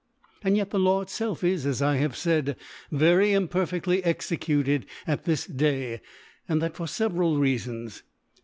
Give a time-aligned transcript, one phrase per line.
[0.43, 2.55] And yet the Law itfelf is, as I have faid,
[2.91, 6.01] very impcrfeftly executed at this Day,
[6.49, 8.01] and that for feveral Reafons.